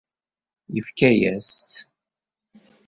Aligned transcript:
Yefka-yas-tt. 0.73 1.75